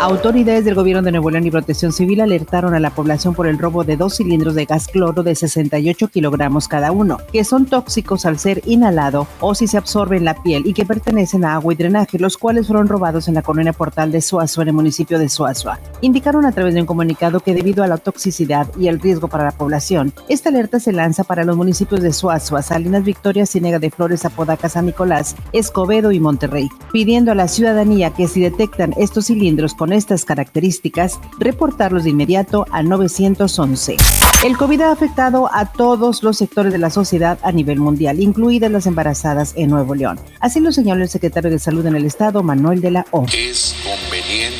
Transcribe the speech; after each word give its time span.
Autoridades 0.00 0.64
del 0.64 0.76
gobierno 0.76 1.02
de 1.02 1.10
Nuevo 1.10 1.28
León 1.28 1.44
y 1.48 1.50
Protección 1.50 1.92
Civil 1.92 2.20
alertaron 2.20 2.72
a 2.72 2.78
la 2.78 2.90
población 2.90 3.34
por 3.34 3.48
el 3.48 3.58
robo 3.58 3.82
de 3.82 3.96
dos 3.96 4.18
cilindros 4.18 4.54
de 4.54 4.64
gas 4.64 4.86
cloro 4.86 5.24
de 5.24 5.34
68 5.34 6.06
kilogramos 6.06 6.68
cada 6.68 6.92
uno, 6.92 7.18
que 7.32 7.42
son 7.42 7.66
tóxicos 7.66 8.24
al 8.24 8.38
ser 8.38 8.62
inhalado 8.64 9.26
o 9.40 9.56
si 9.56 9.66
se 9.66 9.76
absorbe 9.76 10.16
en 10.16 10.24
la 10.24 10.40
piel 10.40 10.62
y 10.66 10.72
que 10.72 10.86
pertenecen 10.86 11.44
a 11.44 11.54
agua 11.54 11.72
y 11.72 11.76
drenaje, 11.76 12.20
los 12.20 12.36
cuales 12.36 12.68
fueron 12.68 12.86
robados 12.86 13.26
en 13.26 13.34
la 13.34 13.42
colonia 13.42 13.72
Portal 13.72 14.12
de 14.12 14.20
Suazua, 14.20 14.62
en 14.62 14.68
el 14.68 14.74
municipio 14.74 15.18
de 15.18 15.28
Suazua. 15.28 15.80
Indicaron 16.00 16.46
a 16.46 16.52
través 16.52 16.74
de 16.74 16.80
un 16.80 16.86
comunicado 16.86 17.40
que 17.40 17.54
debido 17.54 17.82
a 17.82 17.88
la 17.88 17.98
toxicidad 17.98 18.68
y 18.78 18.86
el 18.86 19.00
riesgo 19.00 19.26
para 19.26 19.46
la 19.46 19.50
población, 19.50 20.12
esta 20.28 20.50
alerta 20.50 20.78
se 20.78 20.92
lanza 20.92 21.24
para 21.24 21.42
los 21.42 21.56
municipios 21.56 22.02
de 22.02 22.12
Suazua, 22.12 22.62
Salinas 22.62 23.02
Victoria, 23.02 23.46
Cinega 23.46 23.80
de 23.80 23.90
Flores, 23.90 24.24
Apodaca, 24.24 24.68
San 24.68 24.86
Nicolás, 24.86 25.34
Escobedo 25.52 26.12
y 26.12 26.20
Monterrey, 26.20 26.68
pidiendo 26.92 27.32
a 27.32 27.34
la 27.34 27.48
ciudadanía 27.48 28.10
que 28.10 28.28
si 28.28 28.40
detectan 28.40 28.94
estos 28.96 29.26
cilindros 29.26 29.74
con 29.74 29.87
estas 29.92 30.24
características, 30.24 31.20
reportarlos 31.38 32.04
de 32.04 32.10
inmediato 32.10 32.66
al 32.70 32.88
911. 32.88 33.96
El 34.44 34.56
COVID 34.56 34.80
ha 34.82 34.92
afectado 34.92 35.50
a 35.52 35.72
todos 35.72 36.22
los 36.22 36.36
sectores 36.38 36.72
de 36.72 36.78
la 36.78 36.90
sociedad 36.90 37.38
a 37.42 37.50
nivel 37.50 37.80
mundial, 37.80 38.20
incluidas 38.20 38.70
las 38.70 38.86
embarazadas 38.86 39.52
en 39.56 39.70
Nuevo 39.70 39.94
León. 39.94 40.20
Así 40.40 40.60
lo 40.60 40.70
señaló 40.70 41.02
el 41.02 41.08
secretario 41.08 41.50
de 41.50 41.58
Salud 41.58 41.84
en 41.86 41.96
el 41.96 42.04
Estado, 42.04 42.42
Manuel 42.42 42.80
de 42.80 42.90
la 42.92 43.06
O. 43.10 43.26
Es 43.34 43.74
conveniente 43.82 44.57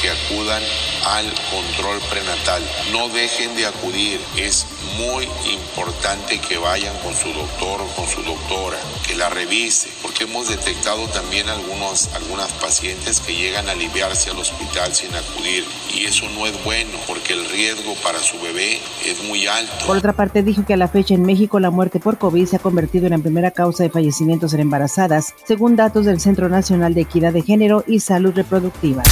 que 0.00 0.10
acudan 0.10 0.62
al 1.06 1.26
control 1.50 1.98
prenatal. 2.10 2.62
No 2.92 3.08
dejen 3.08 3.54
de 3.56 3.66
acudir. 3.66 4.20
Es 4.36 4.66
muy 4.96 5.28
importante 5.50 6.38
que 6.40 6.58
vayan 6.58 6.96
con 6.98 7.14
su 7.14 7.28
doctor 7.32 7.80
o 7.80 7.86
con 7.94 8.06
su 8.06 8.22
doctora, 8.22 8.78
que 9.06 9.14
la 9.14 9.28
revise, 9.28 9.88
porque 10.02 10.24
hemos 10.24 10.48
detectado 10.48 11.06
también 11.08 11.48
algunos, 11.48 12.08
algunas 12.14 12.52
pacientes 12.54 13.20
que 13.20 13.34
llegan 13.34 13.68
a 13.68 13.72
aliviarse 13.72 14.30
al 14.30 14.38
hospital 14.38 14.94
sin 14.94 15.14
acudir. 15.14 15.64
Y 15.94 16.04
eso 16.04 16.28
no 16.30 16.46
es 16.46 16.64
bueno, 16.64 16.90
porque 17.06 17.34
el 17.34 17.48
riesgo 17.48 17.94
para 18.02 18.20
su 18.20 18.40
bebé 18.40 18.80
es 19.04 19.22
muy 19.24 19.46
alto. 19.46 19.86
Por 19.86 19.96
otra 19.96 20.12
parte, 20.12 20.42
dijo 20.42 20.64
que 20.64 20.74
a 20.74 20.76
la 20.76 20.88
fecha 20.88 21.14
en 21.14 21.22
México 21.22 21.60
la 21.60 21.70
muerte 21.70 22.00
por 22.00 22.18
COVID 22.18 22.46
se 22.46 22.56
ha 22.56 22.60
convertido 22.60 23.06
en 23.06 23.12
la 23.12 23.18
primera 23.18 23.50
causa 23.50 23.82
de 23.82 23.90
fallecimientos 23.90 24.54
en 24.54 24.60
embarazadas, 24.60 25.34
según 25.46 25.76
datos 25.76 26.04
del 26.06 26.20
Centro 26.20 26.48
Nacional 26.48 26.94
de 26.94 27.02
Equidad 27.02 27.32
de 27.32 27.42
Género 27.42 27.84
y 27.86 28.00
Salud 28.00 28.32
Reproductiva. 28.34 29.02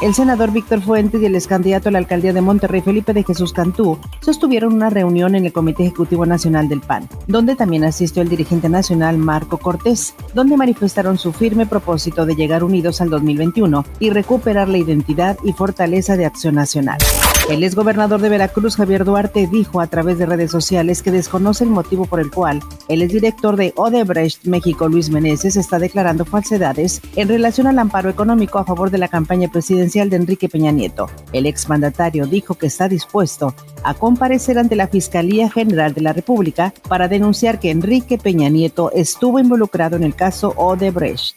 El 0.00 0.14
senador 0.14 0.52
Víctor 0.52 0.80
Fuentes 0.80 1.20
y 1.20 1.26
el 1.26 1.34
ex 1.34 1.48
candidato 1.48 1.88
a 1.88 1.92
la 1.92 1.98
alcaldía 1.98 2.32
de 2.32 2.40
Monterrey, 2.40 2.80
Felipe 2.82 3.12
de 3.12 3.24
Jesús 3.24 3.52
Cantú, 3.52 3.98
sostuvieron 4.20 4.72
una 4.72 4.90
reunión 4.90 5.34
en 5.34 5.44
el 5.44 5.52
Comité 5.52 5.82
Ejecutivo 5.82 6.24
Nacional 6.24 6.68
del 6.68 6.80
PAN, 6.80 7.08
donde 7.26 7.56
también 7.56 7.82
asistió 7.82 8.22
el 8.22 8.28
dirigente 8.28 8.68
nacional 8.68 9.18
Marco 9.18 9.58
Cortés, 9.58 10.14
donde 10.34 10.56
manifestaron 10.56 11.18
su 11.18 11.32
firme 11.32 11.66
propósito 11.66 12.26
de 12.26 12.36
llegar 12.36 12.62
unidos 12.62 13.00
al 13.00 13.10
2021 13.10 13.84
y 13.98 14.10
recuperar 14.10 14.68
la 14.68 14.78
identidad 14.78 15.36
y 15.42 15.52
fortaleza 15.52 16.16
de 16.16 16.26
Acción 16.26 16.54
Nacional. 16.54 16.98
El 17.48 17.64
exgobernador 17.64 18.20
de 18.20 18.28
Veracruz, 18.28 18.76
Javier 18.76 19.06
Duarte, 19.06 19.48
dijo 19.50 19.80
a 19.80 19.86
través 19.86 20.18
de 20.18 20.26
redes 20.26 20.50
sociales 20.50 21.02
que 21.02 21.10
desconoce 21.10 21.64
el 21.64 21.70
motivo 21.70 22.04
por 22.04 22.20
el 22.20 22.30
cual 22.30 22.60
el 22.88 23.00
exdirector 23.00 23.56
de 23.56 23.72
Odebrecht 23.74 24.44
México, 24.44 24.86
Luis 24.86 25.08
Meneses, 25.08 25.56
está 25.56 25.78
declarando 25.78 26.26
falsedades 26.26 27.00
en 27.16 27.26
relación 27.26 27.66
al 27.66 27.78
amparo 27.78 28.10
económico 28.10 28.58
a 28.58 28.66
favor 28.66 28.90
de 28.90 28.98
la 28.98 29.08
campaña 29.08 29.48
presidencial 29.50 30.10
de 30.10 30.16
Enrique 30.16 30.50
Peña 30.50 30.72
Nieto. 30.72 31.08
El 31.32 31.46
exmandatario 31.46 32.26
dijo 32.26 32.54
que 32.56 32.66
está 32.66 32.86
dispuesto 32.86 33.54
a 33.88 33.94
comparecer 33.94 34.58
ante 34.58 34.76
la 34.76 34.88
Fiscalía 34.88 35.50
General 35.50 35.94
de 35.94 36.02
la 36.02 36.12
República 36.12 36.74
para 36.88 37.08
denunciar 37.08 37.58
que 37.58 37.70
Enrique 37.70 38.18
Peña 38.18 38.50
Nieto 38.50 38.90
estuvo 38.92 39.38
involucrado 39.38 39.96
en 39.96 40.02
el 40.02 40.14
caso 40.14 40.52
Odebrecht. 40.56 41.36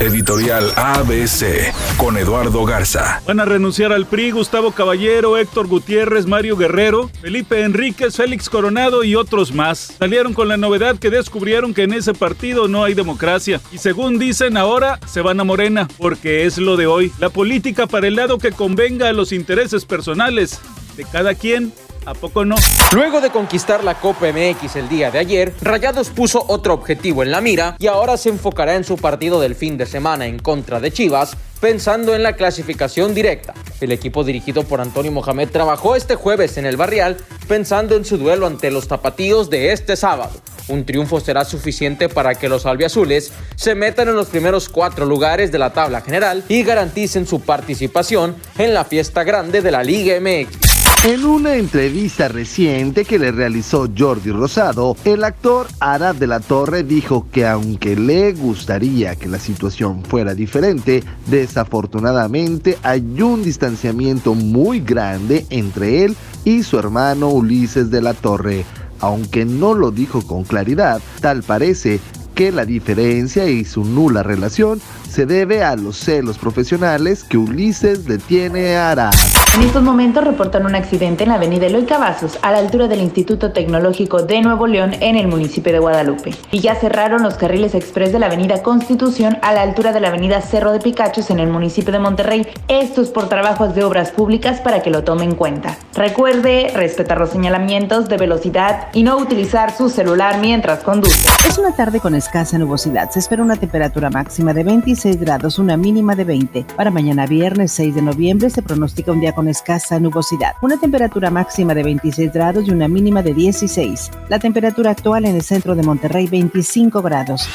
Editorial 0.00 0.72
ABC 0.76 1.72
con 1.98 2.16
Eduardo 2.16 2.64
Garza. 2.64 3.20
Van 3.26 3.40
a 3.40 3.44
renunciar 3.44 3.92
al 3.92 4.06
PRI 4.06 4.30
Gustavo 4.30 4.72
Caballero, 4.72 5.36
Héctor 5.36 5.68
Gutiérrez, 5.68 6.26
Mario 6.26 6.56
Guerrero, 6.56 7.10
Felipe 7.20 7.62
Enríquez, 7.62 8.16
Félix 8.16 8.48
Coronado 8.48 9.04
y 9.04 9.14
otros 9.14 9.52
más. 9.52 9.94
Salieron 9.98 10.32
con 10.32 10.48
la 10.48 10.56
novedad 10.56 10.98
que 10.98 11.10
descubrieron 11.10 11.74
que 11.74 11.82
en 11.82 11.92
ese 11.92 12.14
partido 12.14 12.68
no 12.68 12.84
hay 12.84 12.94
democracia. 12.94 13.60
Y 13.70 13.78
según 13.78 14.18
dicen 14.18 14.56
ahora, 14.56 14.98
se 15.06 15.20
van 15.20 15.38
a 15.38 15.44
Morena, 15.44 15.86
porque 15.98 16.46
es 16.46 16.58
lo 16.58 16.76
de 16.76 16.86
hoy. 16.86 17.12
La 17.20 17.28
política 17.28 17.86
para 17.86 18.08
el 18.08 18.16
lado 18.16 18.38
que 18.38 18.50
convenga 18.50 19.08
a 19.08 19.12
los 19.12 19.30
intereses 19.30 19.84
personales 19.84 20.60
de 20.96 21.04
cada 21.04 21.34
quien 21.34 21.72
¿A 22.04 22.14
poco 22.14 22.44
no? 22.44 22.56
Luego 22.92 23.20
de 23.20 23.30
conquistar 23.30 23.84
la 23.84 23.94
Copa 23.94 24.26
MX 24.32 24.76
el 24.76 24.88
día 24.88 25.10
de 25.10 25.20
ayer, 25.20 25.54
Rayados 25.60 26.10
puso 26.10 26.44
otro 26.48 26.74
objetivo 26.74 27.22
en 27.22 27.30
la 27.30 27.40
mira 27.40 27.76
y 27.78 27.86
ahora 27.86 28.16
se 28.16 28.28
enfocará 28.28 28.74
en 28.74 28.84
su 28.84 28.96
partido 28.96 29.40
del 29.40 29.54
fin 29.54 29.78
de 29.78 29.86
semana 29.86 30.26
en 30.26 30.40
contra 30.40 30.80
de 30.80 30.90
Chivas, 30.90 31.36
pensando 31.60 32.14
en 32.14 32.24
la 32.24 32.34
clasificación 32.34 33.14
directa. 33.14 33.54
El 33.80 33.92
equipo 33.92 34.24
dirigido 34.24 34.64
por 34.64 34.80
Antonio 34.80 35.12
Mohamed 35.12 35.50
trabajó 35.50 35.94
este 35.94 36.16
jueves 36.16 36.56
en 36.56 36.66
el 36.66 36.76
Barrial 36.76 37.18
pensando 37.46 37.94
en 37.94 38.04
su 38.04 38.18
duelo 38.18 38.46
ante 38.46 38.72
los 38.72 38.88
tapatíos 38.88 39.48
de 39.48 39.72
este 39.72 39.94
sábado. 39.94 40.32
Un 40.68 40.84
triunfo 40.84 41.20
será 41.20 41.44
suficiente 41.44 42.08
para 42.08 42.34
que 42.34 42.48
los 42.48 42.66
albiazules 42.66 43.32
se 43.56 43.74
metan 43.74 44.08
en 44.08 44.14
los 44.14 44.28
primeros 44.28 44.68
cuatro 44.68 45.06
lugares 45.06 45.52
de 45.52 45.58
la 45.58 45.72
tabla 45.72 46.00
general 46.00 46.44
y 46.48 46.62
garanticen 46.62 47.26
su 47.26 47.40
participación 47.40 48.36
en 48.58 48.74
la 48.74 48.84
fiesta 48.84 49.22
grande 49.22 49.60
de 49.60 49.70
la 49.70 49.82
Liga 49.82 50.18
MX. 50.20 50.61
En 51.04 51.24
una 51.24 51.56
entrevista 51.56 52.28
reciente 52.28 53.04
que 53.04 53.18
le 53.18 53.32
realizó 53.32 53.88
Jordi 53.98 54.30
Rosado, 54.30 54.96
el 55.04 55.24
actor 55.24 55.66
Arad 55.80 56.14
de 56.14 56.28
la 56.28 56.38
Torre 56.38 56.84
dijo 56.84 57.26
que 57.32 57.44
aunque 57.44 57.96
le 57.96 58.32
gustaría 58.34 59.16
que 59.16 59.26
la 59.26 59.40
situación 59.40 60.04
fuera 60.04 60.32
diferente, 60.32 61.02
desafortunadamente 61.26 62.78
hay 62.84 63.20
un 63.20 63.42
distanciamiento 63.42 64.34
muy 64.34 64.78
grande 64.78 65.44
entre 65.50 66.04
él 66.04 66.16
y 66.44 66.62
su 66.62 66.78
hermano 66.78 67.30
Ulises 67.30 67.90
de 67.90 68.00
la 68.00 68.14
Torre. 68.14 68.64
Aunque 69.00 69.44
no 69.44 69.74
lo 69.74 69.90
dijo 69.90 70.24
con 70.24 70.44
claridad, 70.44 71.02
tal 71.20 71.42
parece 71.42 71.98
que 72.36 72.52
la 72.52 72.64
diferencia 72.64 73.48
y 73.48 73.64
su 73.64 73.84
nula 73.84 74.22
relación 74.22 74.80
se 75.10 75.26
debe 75.26 75.64
a 75.64 75.74
los 75.74 75.96
celos 75.96 76.38
profesionales 76.38 77.24
que 77.24 77.38
Ulises 77.38 78.06
le 78.06 78.18
tiene 78.18 78.76
a 78.76 78.92
Arad. 78.92 79.41
En 79.54 79.60
estos 79.60 79.82
momentos 79.82 80.24
reportan 80.24 80.64
un 80.64 80.74
accidente 80.74 81.24
en 81.24 81.28
la 81.28 81.34
avenida 81.34 81.66
Eloy 81.66 81.84
Cavazos, 81.84 82.38
a 82.40 82.52
la 82.52 82.58
altura 82.58 82.88
del 82.88 83.02
Instituto 83.02 83.52
Tecnológico 83.52 84.22
de 84.22 84.40
Nuevo 84.40 84.66
León, 84.66 84.94
en 85.00 85.14
el 85.14 85.28
municipio 85.28 85.74
de 85.74 85.78
Guadalupe. 85.78 86.34
Y 86.50 86.60
ya 86.60 86.74
cerraron 86.74 87.22
los 87.22 87.34
carriles 87.34 87.74
express 87.74 88.12
de 88.12 88.18
la 88.18 88.26
avenida 88.26 88.62
Constitución, 88.62 89.36
a 89.42 89.52
la 89.52 89.60
altura 89.60 89.92
de 89.92 90.00
la 90.00 90.08
avenida 90.08 90.40
Cerro 90.40 90.72
de 90.72 90.80
Picachos, 90.80 91.28
en 91.28 91.38
el 91.38 91.50
municipio 91.50 91.92
de 91.92 91.98
Monterrey. 91.98 92.46
Esto 92.68 93.02
es 93.02 93.10
por 93.10 93.28
trabajos 93.28 93.74
de 93.74 93.84
obras 93.84 94.10
públicas 94.10 94.60
para 94.60 94.82
que 94.82 94.88
lo 94.88 95.04
tomen 95.04 95.32
en 95.32 95.36
cuenta. 95.36 95.76
Recuerde 95.94 96.72
respetar 96.74 97.18
los 97.18 97.28
señalamientos 97.28 98.08
de 98.08 98.16
velocidad 98.16 98.88
y 98.94 99.02
no 99.02 99.18
utilizar 99.18 99.76
su 99.76 99.90
celular 99.90 100.38
mientras 100.40 100.82
conduce. 100.82 101.28
Es 101.46 101.58
una 101.58 101.76
tarde 101.76 102.00
con 102.00 102.14
escasa 102.14 102.56
nubosidad. 102.56 103.10
Se 103.10 103.18
espera 103.18 103.42
una 103.42 103.56
temperatura 103.56 104.08
máxima 104.08 104.54
de 104.54 104.64
26 104.64 105.20
grados, 105.20 105.58
una 105.58 105.76
mínima 105.76 106.16
de 106.16 106.24
20. 106.24 106.64
Para 106.74 106.90
mañana 106.90 107.26
viernes 107.26 107.72
6 107.72 107.94
de 107.94 108.02
noviembre 108.02 108.48
se 108.48 108.62
pronostica 108.62 109.12
un 109.12 109.20
día 109.20 109.34
escasa 109.50 109.98
nubosidad. 109.98 110.54
Una 110.62 110.78
temperatura 110.78 111.30
máxima 111.30 111.74
de 111.74 111.82
26 111.82 112.32
grados 112.32 112.66
y 112.66 112.70
una 112.70 112.88
mínima 112.88 113.22
de 113.22 113.34
16. 113.34 114.10
La 114.28 114.38
temperatura 114.38 114.90
actual 114.90 115.24
en 115.24 115.36
el 115.36 115.42
centro 115.42 115.74
de 115.74 115.82
Monterrey 115.82 116.26
25 116.26 117.02
grados. 117.02 117.48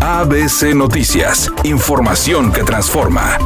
ABC 0.00 0.74
Noticias, 0.74 1.50
información 1.64 2.52
que 2.52 2.62
transforma. 2.62 3.38